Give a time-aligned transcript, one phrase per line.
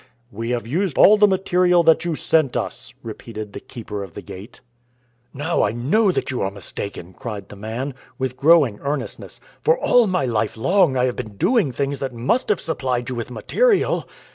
[0.31, 4.23] "We have used all the material that you sent us," repeated the Keeper of the
[4.23, 4.61] Gate.
[5.31, 10.07] "Now I know that you are mistaken," cried the man, with growing earnestness, "for all
[10.07, 14.09] my life long I have been doing things that must have supplied you with material.